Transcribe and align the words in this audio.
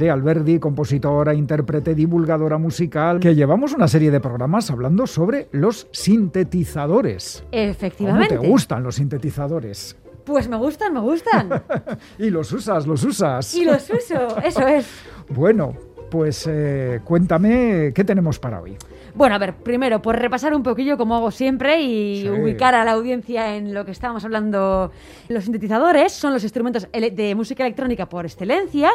Nerea 0.00 0.14
Alberdi, 0.14 0.58
compositora, 0.58 1.34
intérprete, 1.34 1.94
divulgadora 1.94 2.56
musical, 2.56 3.20
que 3.20 3.34
llevamos 3.34 3.74
una 3.74 3.86
serie 3.86 4.10
de 4.10 4.18
programas 4.18 4.70
hablando 4.70 5.06
sobre 5.06 5.48
los 5.52 5.88
sintetizadores. 5.92 7.44
Efectivamente. 7.52 8.28
¿Cómo 8.34 8.40
te 8.40 8.48
gustan 8.48 8.82
los 8.82 8.94
sintetizadores? 8.94 9.98
Pues 10.24 10.48
me 10.48 10.56
gustan, 10.56 10.94
me 10.94 11.00
gustan. 11.00 11.50
y 12.18 12.30
los 12.30 12.50
usas, 12.50 12.86
los 12.86 13.04
usas. 13.04 13.54
Y 13.54 13.66
los 13.66 13.90
uso, 13.90 14.38
eso 14.42 14.66
es. 14.66 14.88
Bueno, 15.28 15.74
pues 16.10 16.48
eh, 16.50 17.00
cuéntame 17.04 17.92
qué 17.94 18.02
tenemos 18.02 18.38
para 18.38 18.60
hoy. 18.62 18.76
Bueno, 19.14 19.34
a 19.34 19.38
ver, 19.38 19.54
primero, 19.54 20.00
por 20.00 20.16
repasar 20.18 20.54
un 20.54 20.62
poquillo 20.62 20.96
como 20.96 21.14
hago 21.14 21.30
siempre 21.30 21.82
y 21.82 22.22
Sí. 22.22 22.28
ubicar 22.30 22.74
a 22.74 22.84
la 22.84 22.92
audiencia 22.92 23.54
en 23.56 23.74
lo 23.74 23.84
que 23.84 23.90
estábamos 23.90 24.24
hablando. 24.24 24.90
Los 25.28 25.44
sintetizadores 25.44 26.12
son 26.12 26.32
los 26.32 26.42
instrumentos 26.42 26.88
de 26.90 27.34
música 27.34 27.64
electrónica 27.66 28.08
por 28.08 28.24
excelencia 28.24 28.90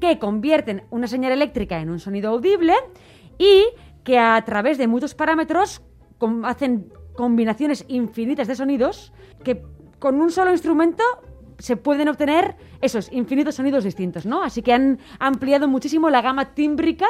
que 0.00 0.18
convierten 0.18 0.84
una 0.90 1.06
señal 1.06 1.32
eléctrica 1.32 1.80
en 1.80 1.90
un 1.90 1.98
sonido 1.98 2.30
audible 2.30 2.74
y 3.38 3.64
que 4.04 4.18
a 4.18 4.42
través 4.44 4.78
de 4.78 4.86
muchos 4.86 5.14
parámetros 5.14 5.82
hacen 6.44 6.92
combinaciones 7.14 7.84
infinitas 7.88 8.48
de 8.48 8.54
sonidos 8.54 9.12
que 9.44 9.62
con 9.98 10.20
un 10.20 10.30
solo 10.30 10.52
instrumento 10.52 11.02
se 11.58 11.76
pueden 11.76 12.08
obtener 12.08 12.56
esos 12.80 13.10
infinitos 13.12 13.56
sonidos 13.56 13.84
distintos, 13.84 14.26
¿no? 14.26 14.42
Así 14.42 14.62
que 14.62 14.72
han 14.72 14.98
ampliado 15.18 15.66
muchísimo 15.66 16.08
la 16.10 16.22
gama 16.22 16.54
tímbrica 16.54 17.06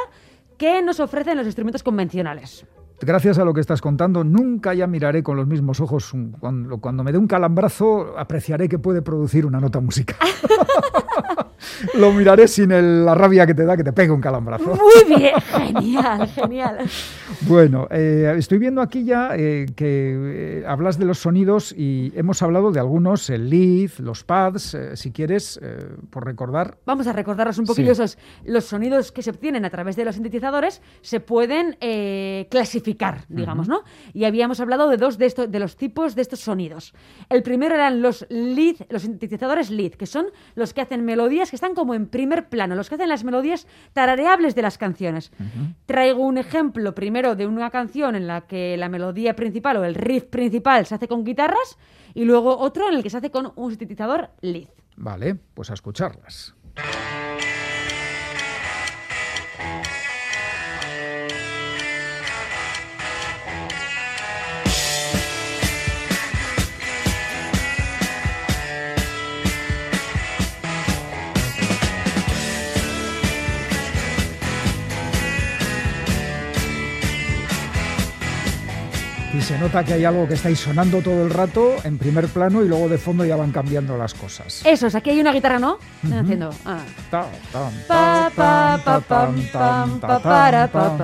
que 0.57 0.81
nos 0.81 0.99
ofrecen 0.99 1.37
los 1.37 1.45
instrumentos 1.45 1.83
convencionales. 1.83 2.65
Gracias 3.01 3.37
a 3.37 3.45
lo 3.45 3.53
que 3.53 3.61
estás 3.61 3.79
contando, 3.79 4.25
nunca 4.25 4.73
ya 4.73 4.85
miraré 4.85 5.23
con 5.23 5.37
los 5.37 5.47
mismos 5.47 5.79
ojos. 5.79 6.11
cuando 6.81 7.03
me 7.03 7.11
dé 7.11 7.17
un 7.17 7.27
calambrazo, 7.27 8.17
apreciaré 8.17 8.67
que 8.67 8.77
puede 8.77 9.01
producir 9.01 9.45
una 9.45 9.61
nota 9.61 9.79
musical. 9.79 10.17
lo 11.95 12.11
miraré 12.11 12.47
sin 12.47 12.71
el- 12.71 13.05
la 13.05 13.15
rabia 13.15 13.45
que 13.45 13.53
te 13.53 13.65
da 13.65 13.75
que 13.77 13.83
te 13.83 13.93
pegue 13.93 14.11
un 14.11 14.21
calambrazo. 14.21 14.75
Muy 14.75 15.17
bien, 15.17 15.33
genial, 15.41 16.27
genial. 16.29 16.77
Bueno, 17.41 17.87
eh, 17.91 18.33
estoy 18.37 18.57
viendo 18.57 18.81
aquí 18.81 19.03
ya 19.03 19.31
eh, 19.35 19.65
que 19.75 20.59
eh, 20.61 20.63
hablas 20.67 20.97
de 20.97 21.05
los 21.05 21.19
sonidos 21.19 21.73
y 21.77 22.11
hemos 22.15 22.41
hablado 22.41 22.71
de 22.71 22.79
algunos, 22.79 23.29
el 23.29 23.49
lead, 23.49 23.91
los 23.99 24.23
pads, 24.23 24.73
eh, 24.73 24.97
si 24.97 25.11
quieres, 25.11 25.59
por 26.09 26.25
recordar. 26.25 26.77
Vamos 26.85 27.07
a 27.07 27.13
recordarnos 27.13 27.57
un 27.57 27.65
poquillo 27.65 27.93
Sí. 27.95 28.01
esos 28.03 28.17
los 28.45 28.65
sonidos 28.65 29.11
que 29.11 29.21
se 29.21 29.29
obtienen 29.31 29.65
a 29.65 29.69
través 29.69 29.95
de 29.95 30.05
los 30.05 30.15
sintetizadores 30.15 30.81
se 31.01 31.19
pueden 31.19 31.75
clasificar, 32.49 33.25
digamos, 33.29 33.67
¿no? 33.67 33.83
Y 34.13 34.25
habíamos 34.25 34.59
hablado 34.59 34.89
de 34.89 34.97
dos 34.97 35.17
de 35.17 35.25
estos 35.25 35.51
de 35.51 35.59
los 35.59 35.75
tipos 35.75 36.15
de 36.15 36.21
estos 36.21 36.39
sonidos. 36.39 36.93
El 37.29 37.43
primero 37.43 37.75
eran 37.75 38.01
los 38.01 38.25
lead, 38.29 38.75
los 38.89 39.01
sintetizadores 39.03 39.69
lead, 39.69 39.91
que 39.91 40.05
son 40.05 40.27
los 40.55 40.73
que 40.73 40.81
hacen 40.81 41.05
melodías 41.05 41.48
que 41.49 41.55
están 41.55 41.75
como 41.75 41.93
en 41.93 42.07
primer 42.07 42.49
plano, 42.49 42.75
los 42.75 42.89
que 42.89 42.95
hacen 42.95 43.09
las 43.09 43.23
melodías 43.23 43.67
tarareables 43.93 44.55
de 44.55 44.61
las 44.61 44.77
canciones. 44.77 45.31
Traigo 45.85 46.23
un 46.23 46.37
ejemplo 46.37 46.95
primero 46.95 47.35
de 47.35 47.47
una 47.47 47.69
canción 47.69 48.15
en 48.15 48.27
la 48.27 48.41
que 48.41 48.77
la 48.77 48.89
melodía 48.89 49.35
principal 49.35 49.77
o 49.77 49.83
el 49.83 49.95
riff 49.95 50.25
principal 50.25 50.85
se 50.85 50.95
hace 50.95 51.07
con 51.07 51.23
guitarras 51.23 51.77
y 52.13 52.25
luego 52.25 52.57
otro 52.57 52.89
en 52.89 52.95
el 52.95 53.03
que 53.03 53.09
se 53.09 53.17
hace 53.17 53.31
con 53.31 53.51
un 53.55 53.69
sintetizador 53.71 54.29
lead. 54.41 54.69
Vale, 54.95 55.35
pues 55.35 55.69
a 55.71 55.73
escucharlas. 55.73 56.55
Y 79.31 79.41
se 79.41 79.59
nota 79.59 79.83
que 79.83 79.93
hay 79.93 80.05
algo 80.05 80.27
que 80.27 80.33
estáis 80.33 80.59
sonando 80.59 81.01
todo 81.01 81.23
el 81.23 81.29
rato 81.29 81.75
en 81.83 81.99
primer 81.99 82.27
plano 82.29 82.63
y 82.63 82.67
luego 82.67 82.89
de 82.89 82.97
fondo 82.97 83.23
ya 83.23 83.35
van 83.35 83.51
cambiando 83.51 83.95
las 83.95 84.15
cosas. 84.15 84.61
Eso 84.65 84.87
es, 84.87 84.95
aquí 84.95 85.11
hay 85.11 85.19
una 85.19 85.31
guitarra, 85.31 85.59
¿no? 85.59 85.77
Haciendo. 86.03 86.49
Ta, 87.11 87.27
tam, 87.51 87.71
Pa, 87.87 88.31
pa, 88.35 88.81
pa, 88.83 88.99
pam, 89.01 89.35
pam, 89.53 89.99
pa, 89.99 90.19
para, 90.19 90.67
pa, 90.67 90.97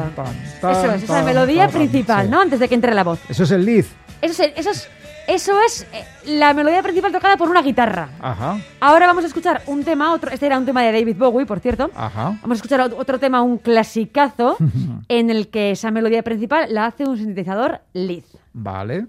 pa. 0.59 0.72
Eso 0.72 0.91
es, 0.94 1.03
esa 1.03 1.22
melodía 1.22 1.68
principal. 1.68 2.30
¿no? 2.30 2.41
Antes 2.41 2.59
de 2.59 2.68
que 2.68 2.74
entre 2.74 2.96
la 2.96 3.03
voz. 3.03 3.19
Eso 3.30 3.44
es 3.44 3.52
el 3.52 3.63
lead. 3.63 3.86
Eso 4.24 4.44
es, 4.44 4.53
eso 4.56 4.72
es, 4.72 4.90
eso 5.28 5.53
es 5.66 5.88
eh, 5.94 6.03
la 6.25 6.53
melodía 6.53 6.81
principal 6.84 7.12
tocada 7.12 7.38
por 7.38 7.50
una 7.50 7.62
guitarra. 7.62 8.09
Ajá, 8.19 8.58
Ahora 8.80 9.08
vamos 9.08 9.24
a 9.24 9.28
escuchar 9.28 9.62
un 9.68 9.84
tema, 9.84 10.13
otro. 10.13 10.31
Este 10.31 10.46
era 10.46 10.58
un 10.58 10.66
tema 10.66 10.81
de 10.84 10.91
David 10.91 11.18
Bowie, 11.18 11.46
por 11.46 11.59
cierto. 11.59 11.90
ajá. 11.96 12.38
Vamos 12.41 12.52
a 12.52 12.53
escuchar 12.56 12.80
ot- 12.81 12.96
otro 12.97 13.19
tema, 13.19 13.41
un 13.41 13.58
clasicazo, 13.58 14.58
en 15.08 15.30
el 15.30 15.47
que 15.50 15.72
esa 15.72 15.91
melodía 15.91 16.24
principal 16.24 16.74
la 16.74 16.86
hace 16.88 17.06
un 17.06 17.18
sintetizador 17.18 17.81
lead. 17.94 18.24
Vale. 18.53 19.08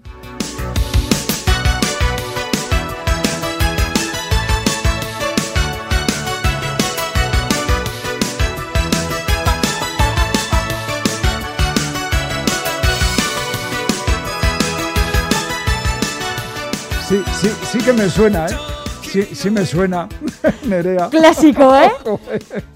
Que 17.87 17.93
me 17.93 18.09
suena, 18.09 18.47
¿eh? 18.47 18.57
Sí, 19.01 19.23
sí 19.33 19.49
me 19.49 19.65
suena, 19.65 20.09
Nerea. 20.65 21.07
Clásico, 21.09 21.73
¿eh? 21.81 21.89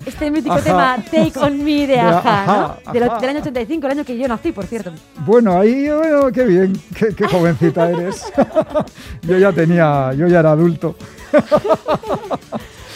Este 0.06 0.32
mítico 0.32 0.54
Ajá. 0.54 0.64
tema 0.64 0.96
Take 1.04 1.34
On 1.38 1.62
Me 1.66 1.86
de 1.86 2.00
Aja, 2.00 2.44
Ajá, 2.44 2.78
¿no? 2.86 2.94
Del, 2.94 3.04
Ajá. 3.04 3.20
del 3.20 3.30
año 3.32 3.40
85, 3.40 3.88
el 3.88 3.92
año 3.92 4.06
que 4.06 4.18
yo 4.18 4.26
nací, 4.30 4.54
por 4.54 4.66
cierto. 4.68 4.94
Bueno, 5.26 5.60
ahí, 5.60 5.90
bueno, 5.90 6.32
qué 6.32 6.46
bien, 6.46 6.82
qué, 6.98 7.14
qué 7.14 7.28
jovencita 7.28 7.90
eres. 7.90 8.32
yo 9.24 9.38
ya 9.38 9.52
tenía, 9.52 10.14
yo 10.14 10.28
ya 10.28 10.40
era 10.40 10.52
adulto. 10.52 10.96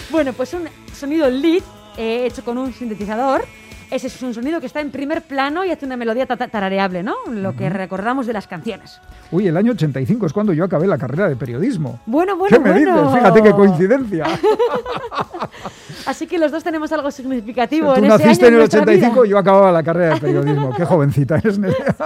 Bueno, 0.09 0.32
pues 0.32 0.53
un 0.53 0.70
sonido 0.97 1.30
lead 1.30 1.64
eh, 1.97 2.28
hecho 2.28 2.46
con 2.46 2.58
un 2.58 2.72
sintetizador. 2.74 3.44
Ese 3.91 4.07
es 4.07 4.22
un 4.23 4.34
sonido 4.34 4.59
que 4.59 4.66
está 4.66 4.81
en 4.81 4.91
primer 4.91 5.22
plano 5.22 5.63
y 5.63 5.72
hace 5.72 5.85
una 5.85 5.96
melodía 5.97 6.25
ta- 6.25 6.38
ta- 6.38 6.47
tarareable, 6.47 7.03
¿no? 7.03 7.13
Lo 7.31 7.56
que 7.56 7.69
recordamos 7.69 8.25
de 8.28 8.34
las 8.34 8.47
canciones. 8.47 9.00
Uy, 9.31 9.47
el 9.47 9.56
año 9.57 9.72
85 9.73 10.25
es 10.25 10.34
cuando 10.34 10.53
yo 10.53 10.63
acabé 10.66 10.88
la 10.88 10.97
carrera 10.97 11.29
de 11.29 11.35
periodismo. 11.35 12.00
Bueno, 12.06 12.35
bueno, 12.35 12.56
¿Qué 12.57 12.63
me 12.63 12.72
bueno. 12.72 13.03
dices? 13.09 13.18
Fíjate 13.19 13.44
qué 13.44 13.51
coincidencia. 13.51 14.25
Así 16.06 16.28
que 16.28 16.38
los 16.38 16.51
dos 16.51 16.63
tenemos 16.63 16.91
algo 16.91 17.09
significativo 17.12 17.94
Tú 17.94 18.00
en 18.00 18.06
ese 18.06 18.18
naciste 18.23 18.46
año 18.46 18.47
en 18.47 18.53
el 18.53 18.59
nuestra 18.59 18.81
85 18.81 19.25
y 19.25 19.29
yo 19.29 19.38
acababa 19.38 19.72
la 19.72 19.84
carrera 19.84 20.16
de 20.16 20.22
periodismo. 20.22 20.73
Qué 20.75 20.85
jovencita 20.85 21.38
eres, 21.38 21.57
Nerea. 21.59 21.96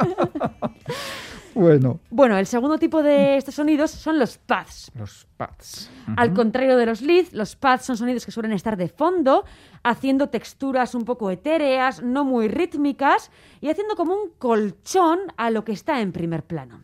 bueno, 1.59 1.99
Bueno, 2.09 2.37
el 2.37 2.45
segundo 2.45 2.77
tipo 2.77 3.03
de 3.03 3.37
estos 3.37 3.55
sonidos 3.55 3.91
son 3.91 4.17
los 4.17 4.37
pads. 4.37 4.91
los 4.95 5.27
pads. 5.37 5.89
Al 6.17 6.33
contrario 6.33 6.77
de 6.77 6.85
los 6.85 7.01
leads, 7.01 7.33
los 7.33 7.55
pads 7.55 7.85
son 7.85 7.97
sonidos 7.97 8.25
que 8.25 8.31
suelen 8.31 8.51
estar 8.53 8.77
de 8.77 8.87
fondo, 8.87 9.45
haciendo 9.83 10.29
texturas 10.29 10.95
un 10.95 11.03
poco 11.05 11.29
etéreas, 11.31 12.01
no 12.01 12.23
muy 12.25 12.47
rítmicas, 12.47 13.31
y 13.61 13.69
haciendo 13.69 13.95
como 13.95 14.13
un 14.13 14.29
colchón 14.37 15.19
a 15.37 15.49
lo 15.49 15.63
que 15.63 15.71
está 15.71 16.01
en 16.01 16.11
primer 16.11 16.43
plano. 16.43 16.81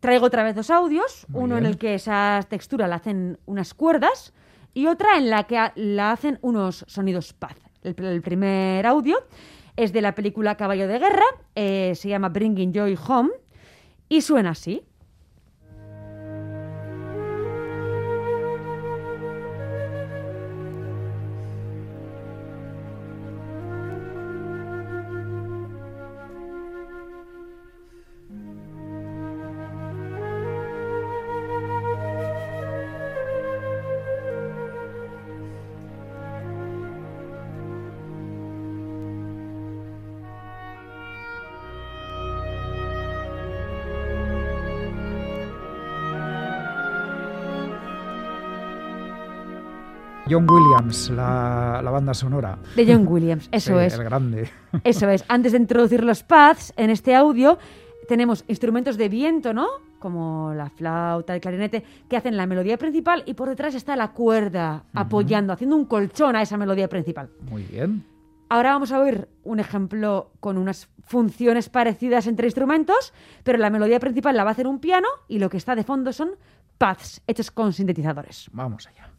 Traigo 0.00 0.26
otra 0.26 0.42
vez 0.42 0.54
dos 0.54 0.70
audios, 0.70 1.26
Muy 1.28 1.44
uno 1.44 1.58
en 1.58 1.66
el 1.66 1.76
que 1.76 1.94
esa 1.94 2.40
textura 2.48 2.88
la 2.88 2.96
hacen 2.96 3.38
unas 3.46 3.74
cuerdas 3.74 4.32
y 4.72 4.86
otra 4.86 5.18
en 5.18 5.28
la 5.28 5.44
que 5.44 5.58
la 5.74 6.12
hacen 6.12 6.38
unos 6.42 6.84
sonidos 6.88 7.32
paz. 7.32 7.56
El 7.82 8.22
primer 8.22 8.86
audio 8.86 9.18
es 9.76 9.92
de 9.92 10.00
la 10.00 10.14
película 10.14 10.56
Caballo 10.56 10.86
de 10.88 10.98
Guerra, 10.98 11.24
eh, 11.54 11.92
se 11.96 12.08
llama 12.08 12.28
Bringing 12.28 12.72
Joy 12.72 12.98
Home 13.08 13.30
y 14.10 14.20
suena 14.20 14.50
así. 14.50 14.82
John 50.30 50.46
Williams, 50.48 51.10
la, 51.10 51.80
la 51.82 51.90
banda 51.90 52.14
sonora. 52.14 52.56
De 52.76 52.86
John 52.86 53.06
Williams, 53.08 53.48
eso 53.52 53.78
Sí, 53.78 53.84
es. 53.86 53.94
El 53.94 54.04
grande. 54.04 54.48
Eso 54.84 55.08
es. 55.08 55.24
Antes 55.28 55.52
de 55.52 55.58
introducir 55.58 56.04
los 56.04 56.22
pads 56.22 56.72
en 56.76 56.90
este 56.90 57.16
audio, 57.16 57.58
tenemos 58.08 58.44
instrumentos 58.46 58.96
de 58.96 59.08
viento, 59.08 59.52
¿no? 59.52 59.66
como 59.98 60.54
la 60.54 60.70
flauta, 60.70 61.34
el 61.34 61.40
clarinete, 61.42 61.84
que 62.08 62.16
hacen 62.16 62.36
la 62.36 62.46
melodía 62.46 62.78
principal 62.78 63.22
y 63.26 63.34
por 63.34 63.50
detrás 63.50 63.74
está 63.74 63.94
la 63.96 64.12
cuerda 64.12 64.84
apoyando, 64.94 65.52
haciendo 65.52 65.76
un 65.76 65.84
colchón 65.84 66.34
a 66.36 66.42
esa 66.42 66.56
melodía 66.56 66.88
principal. 66.88 67.28
Muy 67.50 67.64
bien. 67.64 68.04
Ahora 68.48 68.72
vamos 68.72 68.90
a 68.92 68.98
oír 69.00 69.28
un 69.44 69.60
ejemplo 69.60 70.32
con 70.40 70.56
unas 70.56 70.88
funciones 71.06 71.68
parecidas 71.68 72.26
entre 72.26 72.46
instrumentos, 72.46 73.12
pero 73.44 73.58
la 73.58 73.68
melodía 73.68 74.00
principal 74.00 74.34
la 74.36 74.42
va 74.44 74.50
a 74.50 74.52
hacer 74.52 74.66
un 74.66 74.80
piano 74.80 75.06
y 75.28 75.38
lo 75.38 75.50
que 75.50 75.58
está 75.58 75.76
de 75.76 75.84
fondo 75.84 76.12
son 76.14 76.30
paths 76.78 77.20
hechos 77.26 77.50
con 77.50 77.72
sintetizadores. 77.74 78.48
Vamos 78.52 78.86
allá. 78.88 79.10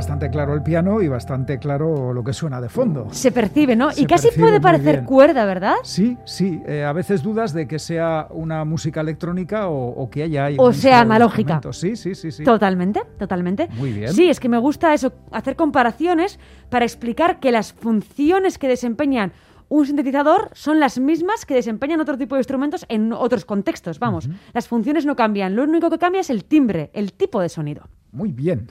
Bastante 0.00 0.30
claro 0.30 0.54
el 0.54 0.62
piano 0.62 1.02
y 1.02 1.08
bastante 1.08 1.58
claro 1.58 2.14
lo 2.14 2.24
que 2.24 2.32
suena 2.32 2.58
de 2.58 2.70
fondo. 2.70 3.08
Se 3.10 3.30
percibe, 3.32 3.76
¿no? 3.76 3.90
Se 3.90 4.00
y 4.00 4.06
casi 4.06 4.28
puede 4.30 4.58
parecer 4.58 5.04
cuerda, 5.04 5.44
¿verdad? 5.44 5.74
Sí, 5.82 6.16
sí. 6.24 6.62
eh, 6.66 6.84
a 6.84 6.94
veces 6.94 7.22
dudas 7.22 7.52
de 7.52 7.68
que 7.68 7.78
sea 7.78 8.26
una 8.30 8.64
música 8.64 9.02
electrónica 9.02 9.68
o, 9.68 9.88
o 9.88 10.08
que 10.08 10.22
haya 10.22 10.48
O 10.56 10.72
sea, 10.72 11.00
analógica. 11.00 11.60
Sí, 11.72 11.96
sí, 11.96 12.14
sí, 12.14 12.32
sí. 12.32 12.44
Totalmente, 12.44 13.02
totalmente. 13.18 13.68
Muy 13.76 13.92
bien. 13.92 14.10
Sí, 14.14 14.30
es 14.30 14.40
que 14.40 14.48
me 14.48 14.56
gusta 14.56 14.94
eso, 14.94 15.12
hacer 15.32 15.54
comparaciones 15.54 16.38
para 16.70 16.86
explicar 16.86 17.38
que 17.38 17.52
las 17.52 17.74
funciones 17.74 18.56
que 18.56 18.68
desempeñan 18.68 19.32
un 19.68 19.84
sintetizador 19.84 20.48
son 20.54 20.80
las 20.80 20.98
mismas 20.98 21.44
que 21.44 21.52
desempeñan 21.52 22.00
otro 22.00 22.16
tipo 22.16 22.36
de 22.36 22.40
instrumentos 22.40 22.86
en 22.88 23.12
otros 23.12 23.44
contextos. 23.44 23.98
Vamos, 23.98 24.30
las 24.54 24.66
funciones 24.66 25.04
no 25.04 25.14
cambian, 25.14 25.54
lo 25.54 25.64
único 25.64 25.90
que 25.90 25.98
cambia 25.98 26.22
es 26.22 26.30
el 26.30 26.46
timbre, 26.46 26.90
el 26.94 27.12
tipo 27.12 27.38
de 27.42 27.50
sonido. 27.50 27.86
Muy 28.12 28.32
bien. 28.32 28.66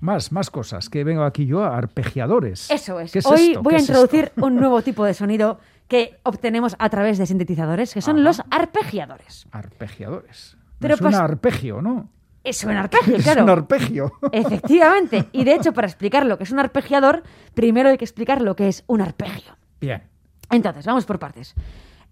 Más, 0.00 0.32
más 0.32 0.50
cosas, 0.50 0.88
que 0.88 1.04
vengo 1.04 1.24
aquí 1.24 1.44
yo 1.46 1.62
a 1.62 1.76
arpegiadores. 1.76 2.70
Eso 2.70 3.00
es. 3.00 3.12
¿Qué 3.12 3.18
es 3.18 3.26
Hoy 3.26 3.48
esto? 3.50 3.62
voy 3.62 3.72
¿Qué 3.72 3.76
a 3.76 3.78
es 3.80 3.88
introducir 3.88 4.32
un 4.36 4.56
nuevo 4.56 4.80
tipo 4.82 5.04
de 5.04 5.12
sonido 5.14 5.58
que 5.88 6.18
obtenemos 6.22 6.74
a 6.78 6.88
través 6.88 7.18
de 7.18 7.26
sintetizadores, 7.26 7.92
que 7.92 8.00
son 8.00 8.16
Ajá. 8.16 8.24
los 8.24 8.42
arpegiadores. 8.50 9.46
Arpegiadores. 9.50 10.56
Pero 10.78 10.96
Pero 10.96 10.96
suena 10.96 11.18
pas- 11.18 11.30
arpegio, 11.30 11.82
¿no? 11.82 12.08
Es 12.42 12.64
un 12.64 12.70
arpegio, 12.70 13.16
Es 13.18 13.24
claro. 13.24 13.44
un 13.44 13.50
arpegio. 13.50 14.12
Efectivamente. 14.32 15.28
Y 15.32 15.44
de 15.44 15.54
hecho, 15.54 15.72
para 15.74 15.86
explicar 15.86 16.24
lo 16.24 16.38
que 16.38 16.44
es 16.44 16.50
un 16.52 16.58
arpegiador, 16.60 17.22
primero 17.54 17.90
hay 17.90 17.98
que 17.98 18.04
explicar 18.06 18.40
lo 18.40 18.56
que 18.56 18.68
es 18.68 18.84
un 18.86 19.02
arpegio. 19.02 19.56
Bien. 19.80 20.02
Entonces, 20.50 20.86
vamos 20.86 21.04
por 21.04 21.18
partes. 21.18 21.54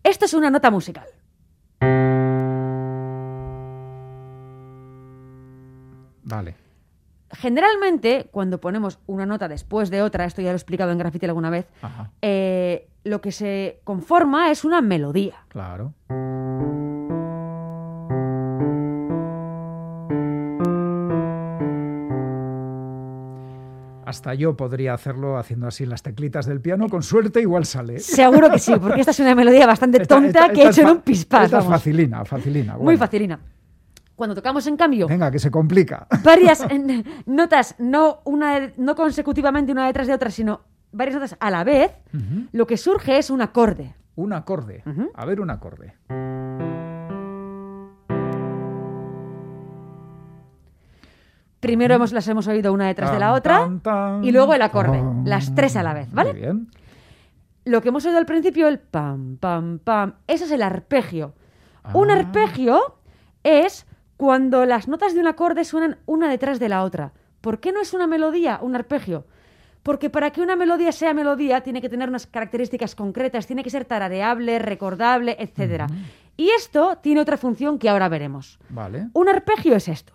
Esto 0.04 0.26
es 0.26 0.34
una 0.34 0.50
nota 0.50 0.70
musical. 0.70 1.06
Vale. 6.24 6.54
Generalmente, 7.30 8.28
cuando 8.30 8.60
ponemos 8.60 8.98
una 9.06 9.26
nota 9.26 9.48
después 9.48 9.90
de 9.90 10.02
otra, 10.02 10.24
esto 10.24 10.40
ya 10.40 10.48
lo 10.48 10.54
he 10.54 10.56
explicado 10.56 10.92
en 10.92 10.98
Graffiti 10.98 11.26
alguna 11.26 11.50
vez, 11.50 11.66
eh, 12.22 12.88
lo 13.04 13.20
que 13.20 13.32
se 13.32 13.80
conforma 13.84 14.50
es 14.50 14.64
una 14.64 14.80
melodía. 14.80 15.34
Claro. 15.48 15.92
Hasta 24.06 24.32
yo 24.32 24.56
podría 24.56 24.94
hacerlo 24.94 25.36
haciendo 25.36 25.66
así 25.66 25.84
las 25.84 26.02
teclitas 26.02 26.46
del 26.46 26.62
piano. 26.62 26.88
Con 26.88 27.02
suerte 27.02 27.42
igual 27.42 27.66
sale. 27.66 27.98
Seguro 27.98 28.50
que 28.50 28.58
sí, 28.58 28.72
porque 28.80 29.00
esta 29.00 29.10
es 29.10 29.20
una 29.20 29.34
melodía 29.34 29.66
bastante 29.66 30.00
Esta- 30.00 30.14
tonta 30.14 30.28
esta- 30.46 30.52
que 30.54 30.62
he 30.62 30.68
hecho 30.68 30.80
en 30.80 30.88
un 30.88 31.00
pispás. 31.02 31.44
Esta 31.44 31.58
vamos. 31.58 31.72
facilina, 31.72 32.24
facilina. 32.24 32.74
Muy 32.76 32.84
bueno. 32.84 32.98
facilina. 32.98 33.38
Cuando 34.18 34.34
tocamos, 34.34 34.66
en 34.66 34.76
cambio, 34.76 35.06
Venga, 35.06 35.30
que 35.30 35.38
se 35.38 35.48
complica. 35.48 36.08
varias 36.24 36.66
notas, 37.26 37.76
no, 37.78 38.18
una, 38.24 38.72
no 38.76 38.96
consecutivamente 38.96 39.70
una 39.70 39.86
detrás 39.86 40.08
de 40.08 40.12
otra, 40.14 40.28
sino 40.32 40.62
varias 40.90 41.14
notas 41.14 41.36
a 41.38 41.50
la 41.52 41.62
vez, 41.62 41.92
lo 42.50 42.66
que 42.66 42.76
surge 42.76 43.16
es 43.18 43.30
un 43.30 43.42
acorde. 43.42 43.94
Un 44.16 44.32
acorde. 44.32 44.82
A 45.14 45.24
ver, 45.24 45.40
un 45.40 45.50
acorde. 45.50 45.94
Primero 51.60 51.94
hemos, 51.94 52.12
las 52.12 52.26
hemos 52.28 52.46
oído 52.46 52.72
una 52.72 52.86
detrás 52.86 53.12
de 53.12 53.18
la 53.18 53.32
otra 53.32 53.58
tan, 53.60 53.80
tan, 53.80 54.24
y 54.24 54.30
luego 54.30 54.54
el 54.54 54.62
acorde, 54.62 54.98
tan. 54.98 55.24
las 55.24 55.54
tres 55.56 55.74
a 55.76 55.82
la 55.82 55.92
vez, 55.92 56.08
¿vale? 56.12 56.32
Muy 56.32 56.40
bien. 56.40 56.68
Lo 57.64 57.82
que 57.82 57.88
hemos 57.88 58.04
oído 58.06 58.16
al 58.18 58.26
principio, 58.26 58.68
el 58.68 58.78
pam, 58.78 59.36
pam, 59.38 59.78
pam, 59.80 60.14
eso 60.28 60.44
es 60.44 60.52
el 60.52 60.62
arpegio. 60.62 61.34
Un 61.94 62.10
Ah. 62.10 62.14
arpegio 62.14 62.98
es 63.42 63.86
cuando 64.18 64.66
las 64.66 64.88
notas 64.88 65.14
de 65.14 65.20
un 65.20 65.28
acorde 65.28 65.64
suenan 65.64 65.98
una 66.04 66.28
detrás 66.28 66.58
de 66.58 66.68
la 66.68 66.82
otra. 66.82 67.12
¿Por 67.40 67.60
qué 67.60 67.70
no 67.70 67.80
es 67.80 67.94
una 67.94 68.08
melodía, 68.08 68.58
un 68.60 68.74
arpegio? 68.74 69.26
Porque 69.84 70.10
para 70.10 70.32
que 70.32 70.42
una 70.42 70.56
melodía 70.56 70.90
sea 70.90 71.14
melodía 71.14 71.60
tiene 71.62 71.80
que 71.80 71.88
tener 71.88 72.08
unas 72.08 72.26
características 72.26 72.96
concretas, 72.96 73.46
tiene 73.46 73.62
que 73.62 73.70
ser 73.70 73.84
tarareable, 73.84 74.58
recordable, 74.58 75.36
etc. 75.38 75.84
Y 76.36 76.50
esto 76.50 76.98
tiene 77.00 77.20
otra 77.20 77.36
función 77.36 77.78
que 77.78 77.88
ahora 77.88 78.08
veremos. 78.08 78.58
Vale. 78.68 79.06
Un 79.12 79.28
arpegio 79.28 79.76
es 79.76 79.86
esto. 79.86 80.14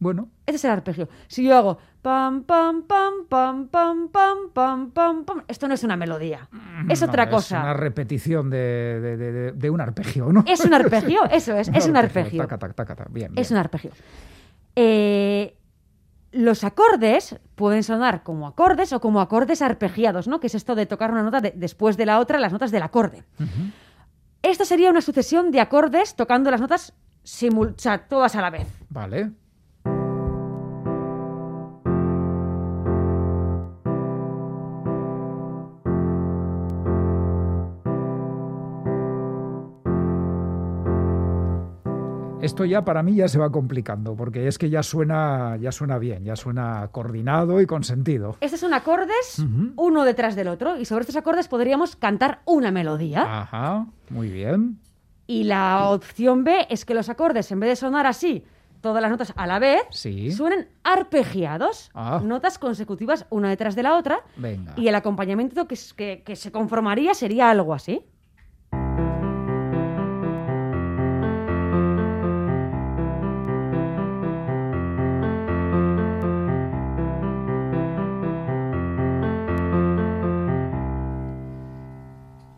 Bueno, 0.00 0.28
Este 0.46 0.56
es 0.56 0.64
el 0.64 0.70
arpegio. 0.70 1.08
Si 1.26 1.42
yo 1.42 1.56
hago 1.56 1.78
pam, 2.02 2.44
pam, 2.44 2.84
pam, 2.84 3.26
pam, 3.28 3.66
pam, 3.68 4.08
pam, 4.08 4.50
pam, 4.52 4.90
pam, 4.92 5.24
pam, 5.24 5.42
esto 5.48 5.66
no 5.66 5.74
es 5.74 5.82
una 5.82 5.96
melodía. 5.96 6.48
Es 6.88 7.00
no, 7.00 7.08
otra 7.08 7.24
Es 7.24 7.30
cosa. 7.30 7.60
una 7.62 7.74
repetición 7.74 8.48
de, 8.48 9.00
de- 9.00 9.16
de- 9.16 9.32
de- 9.32 9.52
de 9.52 9.70
un 9.70 9.80
arpegio, 9.80 10.32
¿no? 10.32 10.44
Es 10.46 10.60
un 10.64 10.72
arpegio, 10.72 11.24
eso 11.30 11.56
es, 11.56 11.68
es 11.74 11.86
un 11.88 11.96
arpegio. 11.96 12.42
Taca, 12.42 12.58
taca, 12.58 12.74
taca, 12.74 12.94
taca. 12.94 13.10
Bien, 13.12 13.32
Es 13.34 13.50
un 13.50 13.56
arpegio. 13.56 13.90
Eh, 14.76 15.56
los 16.32 16.64
acordes 16.64 17.36
pueden 17.54 17.82
sonar 17.82 18.22
como 18.22 18.46
acordes 18.46 18.92
o 18.92 19.00
como 19.00 19.20
acordes 19.20 19.62
arpegiados, 19.62 20.28
¿no? 20.28 20.38
Que 20.38 20.46
es 20.48 20.54
esto 20.54 20.74
de 20.74 20.86
tocar 20.86 21.10
una 21.10 21.22
nota 21.22 21.40
de- 21.40 21.54
después 21.56 21.96
de 21.96 22.06
la 22.06 22.20
otra, 22.20 22.38
las 22.38 22.52
notas 22.52 22.70
del 22.70 22.82
acorde. 22.82 23.24
Ujú. 23.40 23.70
Esta 24.42 24.64
sería 24.64 24.90
una 24.90 25.00
sucesión 25.00 25.50
de 25.50 25.60
acordes 25.60 26.14
tocando 26.14 26.50
las 26.52 26.60
notas 26.60 26.92
todas 28.08 28.36
a 28.36 28.40
la 28.42 28.50
vez. 28.50 28.68
Vale. 28.90 29.32
Esto 42.46 42.64
ya 42.64 42.84
para 42.84 43.02
mí 43.02 43.14
ya 43.16 43.28
se 43.28 43.38
va 43.38 43.50
complicando, 43.50 44.14
porque 44.16 44.46
es 44.48 44.56
que 44.56 44.70
ya 44.70 44.82
suena, 44.82 45.56
ya 45.60 45.72
suena 45.72 45.98
bien, 45.98 46.24
ya 46.24 46.36
suena 46.36 46.88
coordinado 46.92 47.60
y 47.60 47.66
con 47.66 47.82
sentido. 47.84 48.36
Estos 48.40 48.60
son 48.60 48.72
acordes, 48.72 49.44
uno 49.76 50.04
detrás 50.04 50.36
del 50.36 50.48
otro, 50.48 50.78
y 50.78 50.84
sobre 50.84 51.02
estos 51.02 51.16
acordes 51.16 51.48
podríamos 51.48 51.96
cantar 51.96 52.40
una 52.44 52.70
melodía. 52.70 53.40
Ajá, 53.42 53.86
muy 54.10 54.28
bien. 54.30 54.78
Y 55.26 55.42
la 55.44 55.90
opción 55.90 56.44
B 56.44 56.66
es 56.70 56.84
que 56.84 56.94
los 56.94 57.08
acordes, 57.08 57.50
en 57.50 57.58
vez 57.60 57.70
de 57.70 57.76
sonar 57.76 58.06
así, 58.06 58.44
todas 58.80 59.02
las 59.02 59.10
notas 59.10 59.32
a 59.36 59.46
la 59.48 59.58
vez, 59.58 59.80
Sí. 59.90 60.30
suenen 60.30 60.68
arpegiados, 60.84 61.90
Ah. 61.94 62.20
notas 62.22 62.58
consecutivas 62.58 63.26
una 63.30 63.48
detrás 63.48 63.74
de 63.74 63.82
la 63.82 63.96
otra, 63.96 64.20
Venga. 64.36 64.74
y 64.76 64.86
el 64.86 64.94
acompañamiento 64.94 65.66
que, 65.66 65.74
s- 65.74 65.94
que- 65.96 66.22
que 66.24 66.36
se 66.36 66.52
conformaría 66.52 67.12
sería 67.14 67.50
algo 67.50 67.74
así. 67.74 68.02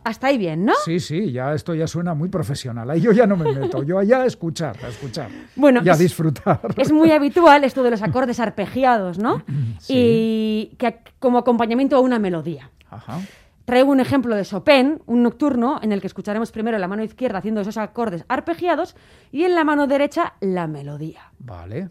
Hasta 0.08 0.28
ahí 0.28 0.38
bien, 0.38 0.64
¿no? 0.64 0.72
Sí, 0.86 1.00
sí, 1.00 1.32
ya 1.32 1.52
esto 1.52 1.74
ya 1.74 1.86
suena 1.86 2.14
muy 2.14 2.30
profesional. 2.30 2.88
Ahí 2.90 3.00
yo 3.02 3.12
ya 3.12 3.26
no 3.26 3.36
me 3.36 3.52
meto. 3.52 3.82
Yo 3.82 3.98
allá 3.98 4.22
a 4.22 4.24
escuchar, 4.26 4.74
a 4.82 4.88
escuchar. 4.88 5.28
Bueno, 5.54 5.82
y 5.84 5.88
a 5.88 5.92
es- 5.92 5.98
disfrutar. 5.98 6.60
Es 6.78 6.90
muy 6.90 7.10
habitual 7.10 7.62
esto 7.64 7.82
de 7.82 7.90
los 7.90 8.00
acordes 8.02 8.40
arpegiados, 8.40 9.18
¿no? 9.18 9.42
Sí. 9.80 9.94
Y 10.72 10.76
que 10.76 11.00
como 11.18 11.36
acompañamiento 11.38 11.96
a 11.96 12.00
una 12.00 12.18
melodía. 12.18 12.70
Ajá. 12.90 13.20
Traigo 13.66 13.90
un 13.90 14.00
ejemplo 14.00 14.34
de 14.34 14.44
Chopin, 14.46 15.02
un 15.04 15.22
nocturno, 15.22 15.78
en 15.82 15.92
el 15.92 16.00
que 16.00 16.06
escucharemos 16.06 16.52
primero 16.52 16.78
la 16.78 16.88
mano 16.88 17.02
izquierda 17.04 17.38
haciendo 17.40 17.60
esos 17.60 17.76
acordes 17.76 18.24
arpegiados 18.28 18.96
y 19.30 19.42
en 19.44 19.54
la 19.54 19.62
mano 19.64 19.86
derecha 19.86 20.32
la 20.40 20.66
melodía. 20.66 21.32
Vale. 21.38 21.90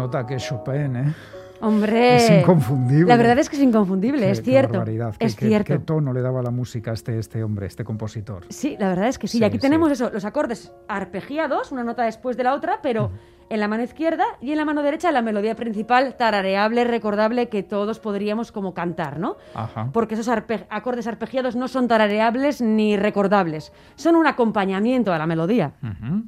Nota 0.00 0.26
que 0.26 0.34
es 0.36 0.42
Chopin, 0.48 0.96
eh? 0.96 1.14
Hombre, 1.62 2.16
Es 2.16 2.30
inconfundible. 2.30 3.04
La 3.06 3.18
verdad 3.18 3.38
es 3.38 3.50
que 3.50 3.56
es 3.56 3.62
inconfundible, 3.62 4.20
Qué- 4.24 4.30
es 4.30 4.40
qué 4.40 4.50
cierto. 4.52 4.78
barbaridad. 4.78 5.14
Qué- 5.18 5.26
es 5.26 5.36
qué- 5.36 5.46
cierto. 5.48 5.66
Qué 5.74 5.78
tono 5.78 6.14
le 6.14 6.22
daba 6.22 6.40
la 6.42 6.50
música 6.50 6.90
a 6.90 6.94
este, 6.94 7.18
este 7.18 7.44
hombre, 7.44 7.66
este 7.66 7.84
compositor. 7.84 8.46
Sí, 8.48 8.76
la 8.80 8.88
verdad 8.88 9.08
es 9.08 9.18
que 9.18 9.28
sí. 9.28 9.36
Sí, 9.36 9.42
y 9.42 9.44
aquí 9.44 9.58
sí. 9.58 9.60
tenemos 9.60 9.92
eso, 9.92 10.08
los 10.10 10.24
acordes 10.24 10.72
arpegiados, 10.88 11.70
una 11.70 11.84
nota 11.84 12.04
después 12.04 12.38
de 12.38 12.44
la 12.44 12.54
otra, 12.54 12.78
pero 12.82 13.10
en 13.50 13.60
la 13.60 13.68
mano 13.68 13.82
izquierda 13.82 14.24
y 14.40 14.52
en 14.52 14.56
la 14.56 14.64
mano 14.64 14.82
derecha 14.82 15.12
la 15.12 15.20
melodía 15.20 15.54
principal 15.54 16.16
tarareable, 16.16 16.84
recordable, 16.84 17.50
que 17.50 17.62
todos 17.62 17.98
podríamos 18.00 18.52
como 18.52 18.72
cantar, 18.72 19.18
¿no? 19.18 19.36
Ajá. 19.54 19.90
Porque 19.92 20.14
esos 20.14 20.28
arpe- 20.28 20.64
acordes 20.70 21.06
arpegiados 21.08 21.56
no 21.56 21.68
son 21.68 21.88
tarareables 21.88 22.62
ni 22.62 22.96
recordables, 22.96 23.70
son 23.96 24.16
un 24.16 24.26
acompañamiento 24.26 25.12
a 25.12 25.18
la 25.18 25.26
melodía. 25.26 25.72
Ujú. 25.82 26.22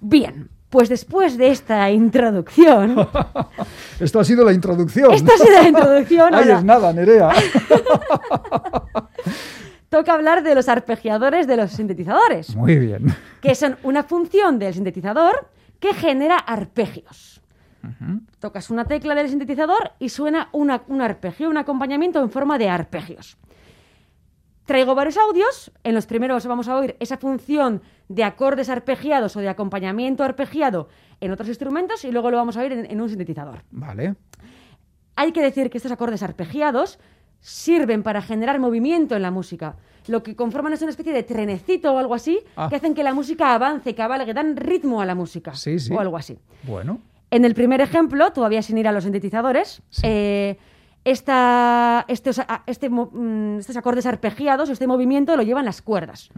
Bien, 0.00 0.50
pues 0.74 0.88
después 0.88 1.38
de 1.38 1.52
esta 1.52 1.88
introducción, 1.92 2.96
Esto 4.00 4.18
ha 4.18 4.24
sido 4.24 4.44
la 4.44 4.52
introducción. 4.52 5.12
esta 5.14 5.32
ha 5.32 5.38
sido 5.38 5.62
la 5.62 5.68
introducción. 5.68 6.34
Ahí 6.34 6.50
es 6.50 6.64
nada, 6.64 6.92
Nerea. 6.92 7.30
toca 9.88 10.12
hablar 10.14 10.42
de 10.42 10.56
los 10.56 10.68
arpegiadores 10.68 11.46
de 11.46 11.56
los 11.56 11.70
sintetizadores. 11.70 12.56
Muy 12.56 12.76
bien. 12.78 13.14
que 13.40 13.54
son 13.54 13.76
una 13.84 14.02
función 14.02 14.58
del 14.58 14.74
sintetizador 14.74 15.48
que 15.78 15.94
genera 15.94 16.38
arpegios. 16.38 17.40
Tocas 18.40 18.70
una 18.70 18.84
tecla 18.86 19.14
del 19.14 19.28
sintetizador 19.28 19.92
y 20.00 20.08
suena 20.08 20.48
una- 20.50 20.82
un 20.88 21.02
arpegio, 21.02 21.48
un 21.50 21.58
acompañamiento 21.58 22.20
en 22.20 22.30
forma 22.30 22.58
de 22.58 22.68
arpegios. 22.68 23.36
Traigo 24.64 24.94
varios 24.94 25.16
audios. 25.18 25.70
En 25.82 25.94
los 25.94 26.06
primeros 26.06 26.46
vamos 26.46 26.68
a 26.68 26.76
oír 26.76 26.96
esa 27.00 27.18
función 27.18 27.82
de 28.08 28.24
acordes 28.24 28.68
arpegiados 28.70 29.36
o 29.36 29.40
de 29.40 29.48
acompañamiento 29.48 30.24
arpegiado 30.24 30.88
en 31.20 31.32
otros 31.32 31.48
instrumentos 31.48 32.04
y 32.04 32.10
luego 32.12 32.30
lo 32.30 32.38
vamos 32.38 32.56
a 32.56 32.60
oír 32.62 32.72
en- 32.72 32.90
en 32.90 33.00
un 33.00 33.08
sintetizador. 33.08 33.62
Vale. 33.70 34.14
Hay 35.16 35.32
que 35.32 35.42
decir 35.42 35.70
que 35.70 35.78
estos 35.78 35.92
acordes 35.92 36.22
arpegiados 36.22 36.98
sirven 37.40 38.02
para 38.02 38.22
generar 38.22 38.58
movimiento 38.58 39.14
en 39.16 39.22
la 39.22 39.30
música. 39.30 39.76
Lo 40.06 40.22
que 40.22 40.34
conforman 40.34 40.72
es 40.72 40.80
una 40.82 40.90
especie 40.90 41.12
de 41.12 41.22
trenecito 41.22 41.92
o 41.92 41.98
algo 41.98 42.14
así, 42.14 42.40
Ah. 42.56 42.68
que 42.70 42.76
hacen 42.76 42.94
que 42.94 43.02
la 43.04 43.12
música 43.14 43.54
avance, 43.54 43.94
cabalgue, 43.94 44.32
dan 44.34 44.56
ritmo 44.56 45.00
a 45.02 45.04
la 45.06 45.14
música. 45.14 45.54
Sí, 45.54 45.78
sí. 45.78 45.92
O 45.92 46.00
algo 46.00 46.16
así. 46.16 46.38
Bueno. 46.62 47.00
En 47.30 47.44
el 47.44 47.54
primer 47.54 47.80
ejemplo, 47.80 48.32
todavía 48.32 48.62
sin 48.62 48.78
ir 48.78 48.88
a 48.88 48.92
los 48.92 49.04
sintetizadores, 49.04 49.82
Sí. 49.90 50.02
eh, 50.04 50.58
esta- 51.04 52.04
estos, 52.08 52.40
este 52.66 52.88
mo- 52.90 53.10
mm, 53.12 53.58
estos 53.58 53.76
acordes 53.76 54.06
arpegiados, 54.06 54.68
este 54.70 54.86
movimiento 54.86 55.36
lo 55.36 55.42
llevan 55.42 55.64
las 55.64 55.82
cuerdas. 55.82 56.30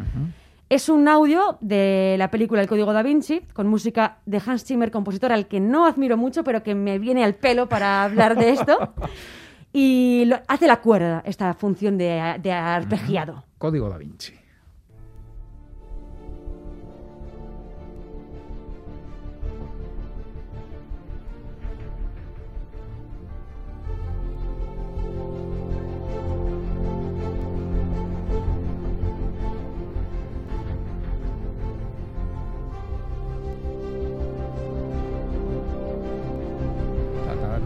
Es 0.68 0.88
un 0.88 1.06
audio 1.06 1.58
de 1.60 2.16
la 2.18 2.30
película 2.30 2.60
El 2.60 2.66
Código 2.68 2.92
da 2.92 3.02
Vinci, 3.04 3.40
con 3.52 3.68
música 3.68 4.18
de 4.26 4.42
Hans 4.44 4.64
Zimmer, 4.64 4.90
compositor 4.90 5.30
al 5.32 5.46
que 5.46 5.60
no 5.60 5.86
admiro 5.86 6.16
mucho, 6.16 6.42
pero 6.42 6.62
que 6.64 6.74
me 6.74 6.98
viene 6.98 7.22
al 7.22 7.34
pelo 7.34 7.68
para 7.68 8.02
hablar 8.04 8.36
de 8.36 8.50
esto. 8.50 8.76
Y 9.78 10.24
lo- 10.24 10.40
hace 10.48 10.66
la 10.66 10.80
cuerda, 10.80 11.22
esta 11.26 11.52
función 11.52 11.98
de, 11.98 12.36
de 12.42 12.50
arpegiado. 12.50 13.44
Código 13.58 13.90
da 13.90 13.98
Vinci. 13.98 14.32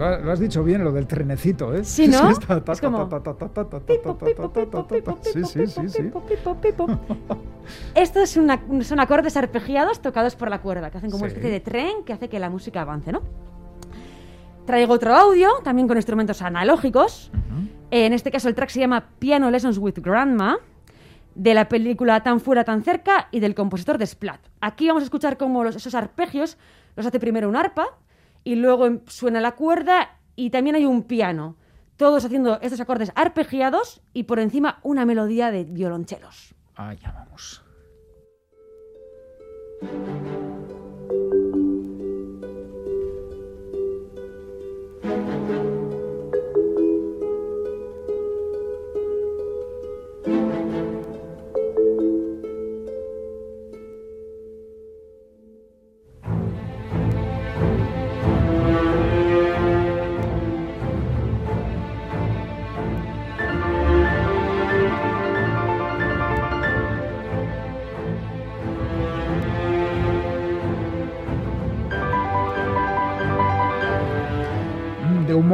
Lo 0.01 0.07
ha- 0.07 0.19
lo 0.19 0.33
has 0.33 0.41
dicho 0.41 0.65
bien, 0.65 0.83
lo 0.83 0.93
del 0.93 1.07
trenecito, 1.07 1.75
¿eh? 1.75 1.85
Sí, 1.85 2.09
¿no? 2.23 2.31
Es 2.73 2.81
como-. 2.81 2.99
Sí, 5.23 5.45
sí, 5.67 5.89
sí. 5.89 6.03
Estos 7.95 8.31
son 8.31 9.01
acordes 9.01 9.37
arpegiados 9.37 10.01
tocados 10.01 10.37
por 10.37 10.49
la 10.49 10.63
cuerda, 10.63 10.91
que 10.91 10.97
hacen 10.99 11.11
como 11.11 11.25
una 11.25 11.29
especie 11.29 11.51
de 11.51 11.61
tren 11.61 12.05
que 12.07 12.15
hace 12.15 12.31
que 12.31 12.39
la 12.39 12.49
música 12.49 12.81
avance, 12.81 13.13
¿no? 13.13 13.21
Traigo 14.65 14.95
otro 14.95 15.15
audio, 15.15 15.51
también 15.65 15.87
con 15.87 15.99
instrumentos 15.99 16.41
analógicos. 16.41 17.31
En 17.91 18.13
este 18.15 18.31
caso 18.31 18.49
el 18.49 18.55
track 18.55 18.71
se 18.71 18.81
llama 18.81 19.09
Piano 19.19 19.51
Lessons 19.51 19.77
with 19.77 19.99
Grandma, 19.99 20.59
de 21.35 21.55
la 21.55 21.69
película 21.69 22.23
Tan 22.23 22.41
fuera, 22.41 22.65
tan 22.65 22.83
cerca 22.85 23.29
y 23.33 23.41
del 23.41 23.55
compositor 23.55 23.99
de 23.99 24.07
Splat. 24.07 24.41
Aquí 24.63 24.87
vamos 24.89 25.03
a 25.03 25.05
escuchar 25.05 25.37
cómo 25.37 25.63
los- 25.63 25.77
esos 25.77 25.95
arpegios 25.95 26.57
los 26.97 27.05
hace 27.07 27.21
primero 27.21 27.49
un 27.51 27.57
arpa 27.57 27.87
y 28.45 28.57
luego 28.57 28.87
em- 28.87 29.01
suena 29.07 29.41
la 29.41 29.53
cuerda 29.57 30.19
y 30.37 30.51
también 30.51 30.77
hay 30.77 30.87
un 30.87 31.03
piano. 31.05 31.57
Todos 31.97 32.25
haciendo 32.25 32.59
estos 32.63 32.81
acordes 32.81 33.13
arpegiados 33.15 34.01
y 34.15 34.23
por 34.25 34.39
encima 34.39 34.81
una 34.83 35.05
melodía 35.05 35.51
de 35.51 35.65
violonchelos. 35.65 36.55
Allá 36.75 37.13
vamos. 37.13 37.63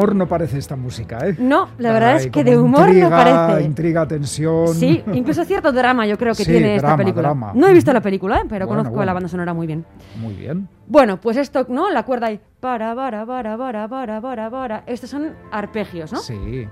Humor 0.07 0.17
no 0.17 0.29
parece 0.29 0.59
esta 0.59 0.77
música, 0.77 1.19
¿eh? 1.27 1.37
No, 1.39 1.69
la 1.79 1.93
verdad 1.93 2.17
Ay, 2.17 2.27
es 2.27 2.31
que 2.31 2.45
de 2.45 2.57
humor 2.59 2.89
intriga, 2.89 3.09
no 3.09 3.17
parece. 3.17 3.65
Intriga, 3.67 4.07
tensión. 4.09 4.69
Sí, 4.75 5.03
incluso 5.13 5.45
cierto 5.45 5.73
drama 5.73 6.07
yo 6.07 6.17
creo 6.17 6.35
que 6.35 6.45
Sí, 6.45 6.51
tiene 6.53 6.77
esta 6.77 6.97
película. 6.97 7.23
drama. 7.29 7.53
No 7.55 7.67
he 7.69 7.73
visto 7.75 7.93
la 7.93 8.01
película, 8.01 8.43
pero 8.49 8.67
Bueno, 8.67 8.83
conozco 8.83 8.95
bueno. 8.97 9.07
la 9.07 9.13
banda 9.15 9.29
sonora 9.29 9.55
muy 9.55 9.67
bien. 9.67 9.85
Muy 10.21 10.35
bien. 10.35 10.69
Bueno, 10.87 11.21
pues 11.21 11.37
esto, 11.37 11.67
¿no? 11.69 11.91
La 11.91 12.05
cuerda 12.05 12.31
y 12.31 12.41
para, 12.61 12.95
para, 12.95 13.27
para, 13.27 13.57
para, 13.59 13.89
para, 13.89 14.21
para, 14.21 14.51
para. 14.51 14.83
Estos 14.87 15.11
son 15.11 15.35
arpegios, 15.51 16.13
¿no? 16.13 16.19
Sí. 16.21 16.67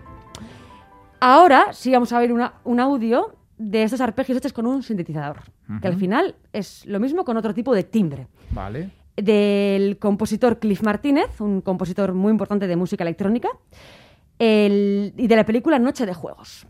Ahora 1.21 1.73
sí 1.73 1.91
vamos 1.93 2.13
a 2.13 2.19
ver 2.19 2.33
una- 2.33 2.55
un 2.65 2.81
audio 2.81 3.35
de 3.57 3.83
estos 3.85 4.01
arpegios 4.01 4.39
hechos 4.39 4.53
con 4.53 4.67
un 4.67 4.83
sintetizador, 4.83 5.39
que 5.81 5.89
al 5.89 5.97
final 5.97 6.35
es 6.53 6.85
lo 6.87 7.01
mismo 7.01 7.25
con 7.25 7.37
otro 7.37 7.55
tipo 7.55 7.75
de 7.75 7.85
timbre. 7.85 8.27
Vale. 8.51 8.91
Del 9.17 9.99
compositor 9.99 10.59
Cliff 10.59 10.83
Martínez, 10.83 11.41
un 11.41 11.61
compositor 11.61 12.15
muy 12.15 12.31
importante 12.33 12.67
de 12.67 12.77
música 12.77 13.05
electrónica, 13.05 13.49
el- 14.39 15.13
y 15.17 15.27
de 15.29 15.37
la 15.37 15.47
película 15.47 15.79
Noche 15.79 16.05
de 16.05 16.15
Juegos. 16.15 16.67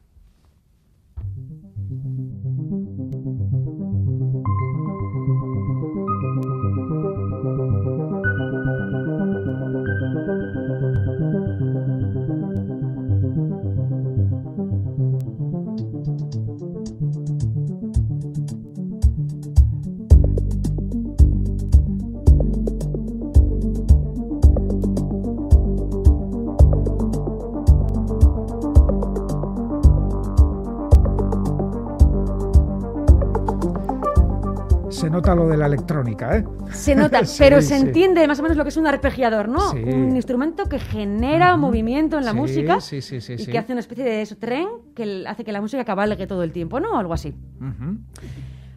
Nota 35.14 35.35
lo 35.35 35.47
de 35.49 35.56
la 35.56 35.66
electrónica, 35.66 36.37
¿eh? 36.37 36.44
Se 36.73 36.94
nota, 36.94 37.25
Sí, 37.25 37.37
pero 37.38 37.62
se 37.62 37.76
entiende 37.76 38.26
más 38.26 38.38
o 38.40 38.42
menos 38.42 38.56
lo 38.56 38.64
que 38.64 38.68
es 38.71 38.76
un 38.76 38.87
arpegiador, 38.87 39.49
¿no? 39.49 39.71
Sí. 39.71 39.78
Un 39.78 40.14
instrumento 40.16 40.66
que 40.68 40.78
genera 40.78 41.56
movimiento 41.56 42.18
en 42.18 42.25
la 42.25 42.33
música 42.35 42.80
sí, 42.80 43.00
sí, 43.00 43.21
sí, 43.21 43.35
y 43.38 43.47
que 43.47 43.56
hace 43.59 43.73
una 43.73 43.80
especie 43.80 44.04
de 44.04 44.23
eso, 44.23 44.37
tren 44.37 44.66
que 44.94 45.25
hace 45.26 45.44
que 45.44 45.52
la 45.52 45.61
música 45.61 45.85
cabalgue 45.85 46.26
todo 46.26 46.42
el 46.42 46.52
tiempo, 46.52 46.80
¿no? 46.80 46.92
O 46.92 46.97
algo 46.99 47.14
así. 47.14 47.33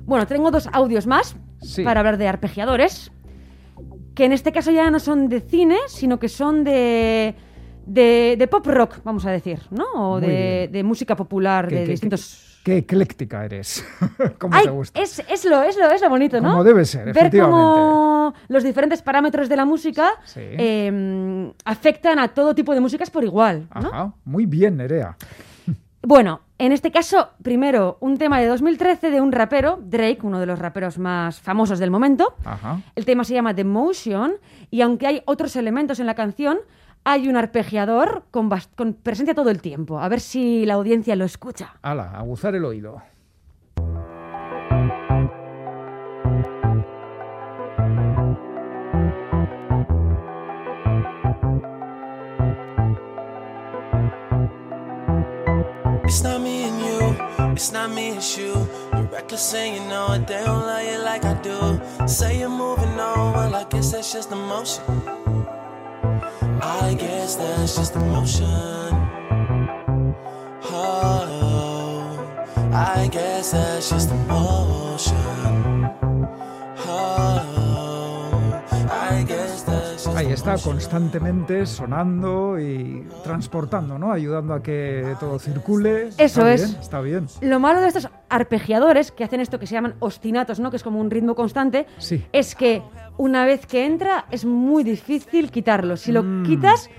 Bueno, 0.06 0.25
tengo 0.27 0.51
dos 0.51 0.70
audios 0.72 1.06
más 1.08 1.36
para 1.84 2.00
hablar 2.00 2.17
de 2.17 2.27
arpegiadores, 2.27 3.12
que 4.15 4.25
en 4.25 4.32
este 4.32 4.51
caso 4.51 4.72
ya 4.72 4.89
no 4.89 5.00
son 5.00 5.27
de 5.29 5.41
cine, 5.41 5.77
sino 5.88 6.17
que 6.20 6.29
son 6.29 6.63
de, 6.63 7.36
de, 7.86 8.36
de 8.38 8.48
pop 8.48 8.65
rock, 8.67 9.00
vamos 9.03 9.25
a 9.25 9.32
decir, 9.32 9.60
¿no? 9.72 9.86
O 10.13 10.20
de, 10.22 10.82
música 10.86 11.15
popular 11.15 11.67
Qué- 11.67 11.75
de 11.75 11.84
qué- 11.86 11.91
distintos... 11.91 12.44
Qué 12.53 12.57
ecléctica 12.76 13.46
eres. 13.46 13.86
¿Cómo 14.40 14.54
Ay, 14.56 14.66
te 14.66 14.70
gusta? 14.72 15.00
es, 15.00 15.20
es, 15.30 15.46
lo, 15.46 15.62
es, 15.64 15.78
lo, 15.78 15.90
es 15.90 16.02
lo 16.02 16.10
bonito, 16.10 16.42
¿no? 16.42 16.50
Como 16.52 16.64
debe 16.66 16.84
ser, 16.84 17.06
Ver 17.06 17.16
efectivamente. 17.18 17.56
cómo 17.62 18.34
los 18.50 18.64
diferentes 18.64 19.02
parámetros 19.02 19.48
de 19.48 19.56
la 19.56 19.64
música 19.64 20.10
Sí. 20.26 20.42
eh, 20.44 21.54
afectan 21.64 22.20
a 22.20 22.28
todo 22.30 22.54
tipo 22.54 22.74
de 22.74 22.82
músicas 22.82 23.10
por 23.10 23.24
igual, 23.24 23.68
¿no? 23.82 23.88
Ajá, 23.88 24.14
muy 24.26 24.46
bien, 24.46 24.78
Nerea. 24.78 25.16
Bueno, 26.04 26.40
en 26.58 26.72
este 26.72 26.90
caso, 26.90 27.32
primero, 27.42 27.98
un 28.00 28.18
tema 28.18 28.40
de 28.40 28.46
2013 28.48 29.10
de 29.12 29.20
un 29.20 29.34
rapero, 29.34 29.78
Drake, 29.84 30.20
uno 30.24 30.40
de 30.40 30.46
los 30.46 30.58
raperos 30.58 30.98
más 31.00 31.42
famosos 31.42 31.80
del 31.80 31.92
momento. 31.92 32.34
Ajá. 32.46 32.80
El 32.96 33.04
tema 33.04 33.26
se 33.26 33.34
llama 33.34 33.54
The 33.54 33.66
Motion 33.66 34.36
y 34.72 34.80
aunque 34.82 35.08
hay 35.08 35.22
otros 35.26 35.58
elementos 35.58 36.00
en 36.00 36.06
la 36.06 36.16
canción, 36.16 36.60
hay 37.10 37.30
un 37.30 37.38
arpegiador 37.38 38.26
con, 38.32 38.50
bast- 38.50 38.76
con 38.76 38.94
presencia 38.94 39.34
todo 39.34 39.50
el 39.50 39.62
tiempo. 39.62 40.00
A 40.00 40.10
ver 40.10 40.20
si 40.20 40.66
la 40.66 40.74
audiencia 40.74 41.16
lo 41.16 41.24
escucha. 41.24 41.74
Ala, 41.82 42.12
aguzar 42.12 42.54
el 42.56 42.66
oído. 42.66 43.02
It's 56.06 56.24
not 56.24 56.40
me 56.42 56.64
and 56.64 56.80
you, 56.82 57.52
it's 57.52 57.72
not 57.74 57.92
me, 57.92 58.10
it's 58.12 58.38
you. 58.38 58.54
You're 58.94 59.04
reckless 59.12 59.42
saying 59.42 59.74
you 59.76 59.90
know 59.90 60.14
it, 60.14 60.26
they 60.26 60.42
don't 60.44 60.66
love 60.66 60.84
you 60.86 61.00
like 61.04 61.26
I 61.26 61.34
do. 61.42 61.82
Say 62.08 62.40
you're 62.40 62.50
moving 62.50 62.98
on, 63.00 63.34
well, 63.34 63.56
I 63.56 63.66
guess 63.66 63.92
that's 63.92 64.14
just 64.14 64.32
emotion. 64.32 64.84
I 66.62 66.94
guess 66.96 67.36
that's 67.38 67.76
just 67.78 67.96
emotion. 67.96 68.46
Oh, 70.72 72.18
I 72.74 73.08
guess 73.12 73.52
that's 73.52 73.90
just 73.90 74.10
emotion. 74.12 75.16
Oh, 76.88 78.62
I 78.90 79.24
guess 79.28 79.64
that's 79.66 80.04
just 80.06 80.18
Ahí 80.18 80.32
está, 80.32 80.58
constantemente 80.58 81.66
sonando 81.66 82.60
y 82.60 83.08
transportando, 83.24 83.98
¿no? 84.00 84.12
Ayudando 84.12 84.54
a 84.54 84.62
que 84.64 85.16
todo 85.20 85.38
circule. 85.40 86.08
Eso 86.18 86.48
Está 86.48 86.54
es. 86.54 86.70
bien, 86.70 86.82
está 86.82 87.02
bien. 87.02 87.28
Lo 87.42 87.60
malo 87.60 87.82
de 87.82 87.88
estos 87.90 88.10
arpegiadores 88.30 89.12
que 89.12 89.24
hacen 89.24 89.40
esto 89.40 89.60
que 89.60 89.68
se 89.68 89.74
llaman 89.74 89.96
ostinatos, 90.00 90.60
¿no? 90.60 90.70
que 90.70 90.78
es 90.78 90.84
como 90.84 91.00
un 91.00 91.10
ritmo 91.12 91.36
constante, 91.36 91.86
Sí. 91.98 92.24
es 92.32 92.56
que 92.56 92.82
una 93.18 93.46
vez 93.46 93.66
que 93.66 93.86
entra 93.86 94.26
es 94.32 94.46
muy 94.46 94.84
difícil 94.84 95.50
quitarlo. 95.52 95.98
Si 95.98 96.12
lo 96.12 96.24
quitas, 96.44 96.90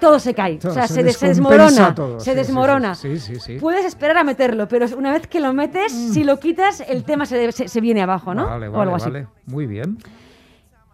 todo 0.00 0.18
se 0.18 0.34
cae. 0.34 0.56
Mm. 0.56 0.58
todo 0.58 0.72
o 0.72 0.74
sea, 0.74 0.86
se 0.88 1.02
desmorona. 1.02 1.94
todo. 1.94 2.20
Se 2.20 2.32
Sí, 2.32 2.36
desmorona. 2.36 2.94
sí, 2.94 3.18
sí. 3.18 3.58
Puedes 3.58 3.84
esperar 3.86 4.18
a 4.18 4.24
meterlo, 4.24 4.68
pero 4.68 4.86
una 4.98 5.12
vez 5.12 5.26
que 5.26 5.40
lo 5.40 5.52
metes, 5.54 5.92
si 5.92 6.24
lo 6.24 6.38
quitas, 6.38 6.80
el 6.86 7.04
tema 7.04 7.24
se, 7.24 7.50
se- 7.52 7.68
se 7.68 7.80
viene 7.80 8.02
abajo, 8.02 8.34
¿no? 8.34 8.46
Vale, 8.46 8.68
o 8.68 8.80
algo 8.80 8.96
así. 8.96 9.10
vale. 9.10 9.28
Muy 9.46 9.66
bien. 9.66 9.96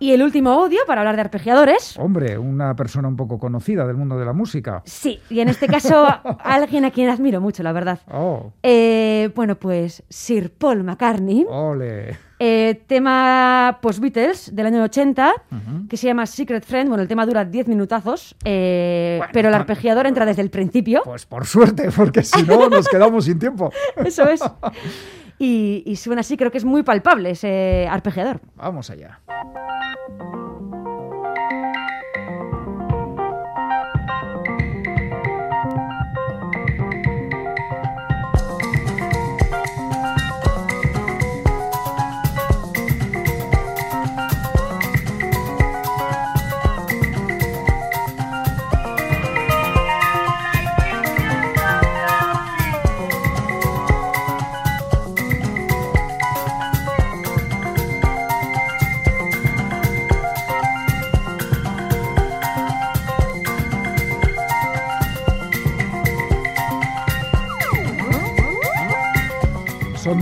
Y 0.03 0.11
el 0.11 0.21
último 0.25 0.51
audio 0.51 0.81
para 0.85 1.03
hablar 1.03 1.15
de 1.15 1.21
arpegiadores. 1.21 1.97
Hombre, 1.97 2.37
una 2.37 2.75
persona 2.75 3.07
un 3.07 3.15
poco 3.15 3.39
conocida 3.39 3.87
del 3.87 3.97
mundo 3.97 4.19
de 4.19 4.25
la 4.25 4.33
música. 4.33 4.83
Sí, 4.85 5.21
y 5.31 5.39
en 5.39 5.49
este 5.49 5.69
caso, 5.69 6.05
alguien 6.43 6.85
a 6.85 6.91
quien 6.91 7.09
admiro 7.09 7.41
mucho, 7.41 7.63
la 7.63 7.71
verdad. 7.71 8.01
Oh, 8.13 8.53
Eh, 8.65 9.31
bueno, 9.37 9.55
pues 9.55 10.03
Sir 10.09 10.53
Paul 10.53 10.83
McCartney. 10.83 11.47
ole. 11.49 12.19
Eh, 12.41 12.83
tema 12.89 13.79
post-Beatles 13.81 14.53
del 14.57 14.67
año 14.67 14.83
80, 14.83 15.33
que 15.89 15.97
se 15.97 16.09
llama 16.09 16.27
Secret 16.27 16.65
Friend. 16.65 16.89
Bueno, 16.89 17.03
el 17.03 17.09
tema 17.09 17.25
dura 17.25 17.45
10 17.45 17.69
minutazos, 17.69 18.35
eh, 18.45 19.19
Bueno, 19.19 19.31
pero 19.33 19.49
el 19.51 19.55
arpegiador 19.55 20.09
entra 20.09 20.27
desde 20.27 20.43
el 20.43 20.51
principio. 20.51 21.03
Pues 21.05 21.27
por 21.27 21.47
suerte, 21.47 21.91
porque 21.95 22.25
si 22.25 22.43
no 22.43 22.69
nos 22.69 22.89
quedamos 22.89 23.27
sin 23.27 23.39
tiempo. 23.39 23.71
Eso 24.05 24.29
es. 24.29 24.41
Y, 25.45 25.83
y 25.87 25.97
suena 25.97 26.21
así, 26.21 26.37
creo 26.37 26.53
que 26.53 26.59
es 26.59 26.65
muy 26.65 26.85
palpable 26.85 27.31
ese 27.31 27.89
arpegiador. 27.91 28.41
Vamos 28.55 28.91
allá. 28.91 29.21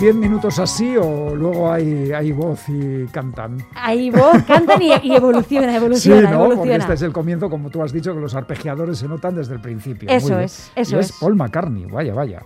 10 0.00 0.14
minutos 0.14 0.58
así 0.58 0.96
o 0.96 1.36
luego 1.36 1.70
hay, 1.70 2.10
hay 2.12 2.32
voz 2.32 2.60
y 2.68 3.04
cantan? 3.12 3.58
Ahí 3.74 4.10
voz, 4.10 4.42
cantan 4.46 4.80
y, 4.80 4.92
y 5.02 5.14
evoluciona, 5.14 5.68
Sí, 5.70 5.76
evoluciona, 5.76 6.30
¿no? 6.30 6.38
Porque 6.38 6.52
evoluciona. 6.54 6.76
este 6.78 6.94
es 6.94 7.02
el 7.02 7.12
comienzo, 7.12 7.50
como 7.50 7.68
tú 7.68 7.82
has 7.82 7.92
dicho, 7.92 8.14
que 8.14 8.20
los 8.20 8.34
arpegiadores 8.34 8.98
se 8.98 9.06
notan 9.06 9.34
desde 9.34 9.54
el 9.54 9.60
principio. 9.60 10.08
Eso 10.08 10.40
es, 10.40 10.72
eso 10.74 10.96
Y 10.96 11.00
es. 11.00 11.12
Paul 11.20 11.36
McCartney, 11.36 11.84
vaya, 11.84 12.14
vaya. 12.14 12.42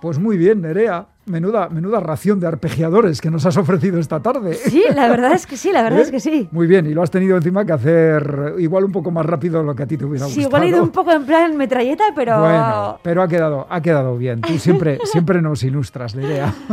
Pues 0.00 0.18
muy 0.18 0.36
bien, 0.36 0.62
Nerea. 0.62 1.06
Menuda, 1.26 1.70
menuda 1.70 2.00
ración 2.00 2.38
de 2.38 2.46
arpegiadores 2.46 3.20
que 3.20 3.30
nos 3.30 3.46
has 3.46 3.56
ofrecido 3.56 3.98
esta 3.98 4.20
tarde. 4.20 4.54
Sí, 4.54 4.82
la 4.94 5.08
verdad 5.08 5.32
es 5.32 5.46
que 5.46 5.56
sí, 5.56 5.72
la 5.72 5.82
verdad 5.82 5.98
¿Eh? 6.00 6.02
es 6.02 6.10
que 6.10 6.20
sí. 6.20 6.48
Muy 6.52 6.66
bien, 6.66 6.84
y 6.86 6.92
lo 6.92 7.02
has 7.02 7.10
tenido 7.10 7.36
encima 7.36 7.64
que 7.64 7.72
hacer 7.72 8.54
igual 8.58 8.84
un 8.84 8.92
poco 8.92 9.10
más 9.10 9.24
rápido 9.24 9.60
de 9.60 9.64
lo 9.64 9.74
que 9.74 9.84
a 9.84 9.86
ti 9.86 9.96
te 9.96 10.04
hubiera 10.04 10.26
Sí, 10.26 10.42
gustado. 10.42 10.48
igual 10.48 10.62
he 10.64 10.68
ido 10.68 10.82
un 10.82 10.90
poco 10.90 11.12
en 11.12 11.24
plan 11.24 11.56
metralleta, 11.56 12.04
pero... 12.14 12.38
Bueno, 12.40 12.98
pero 13.02 13.22
ha 13.22 13.28
quedado, 13.28 13.66
ha 13.70 13.80
quedado 13.80 14.18
bien. 14.18 14.42
Tú 14.42 14.58
siempre, 14.58 14.98
siempre 15.04 15.40
nos 15.40 15.62
ilustras, 15.62 16.14
Nerea. 16.14 16.52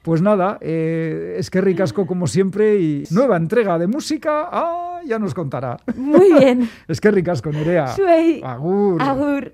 Pues 0.00 0.22
nada, 0.22 0.56
eh, 0.62 1.34
es 1.38 1.50
que 1.50 1.60
ricasco 1.60 2.06
como 2.06 2.26
siempre 2.26 2.76
y 2.80 3.04
nueva 3.10 3.36
entrega 3.36 3.78
de 3.78 3.88
música. 3.88 4.48
Ah, 4.50 5.00
ya 5.04 5.18
nos 5.18 5.34
contará. 5.34 5.76
Muy 5.96 6.32
bien. 6.32 6.70
Es 6.86 6.98
que 6.98 7.10
ricasco, 7.10 7.50
Nerea. 7.50 7.88
Suey. 7.88 8.40
Agur. 8.42 9.02
Agur. 9.02 9.44